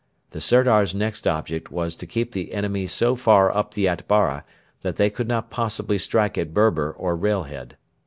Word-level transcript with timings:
The 0.31 0.41
Sirdar's 0.41 0.95
next 0.95 1.27
object 1.27 1.69
was 1.71 1.95
to 1.97 2.07
keep 2.07 2.31
the 2.31 2.53
enemy 2.53 2.87
so 2.87 3.15
far 3.15 3.55
up 3.55 3.75
the 3.75 3.87
Atbara 3.87 4.43
that 4.81 4.95
they 4.95 5.11
could 5.11 5.27
not 5.27 5.51
possibly 5.51 5.99
strike 5.99 6.39
at 6.39 6.55
Berber 6.55 6.91
or 6.91 7.15
Railhead. 7.15 7.77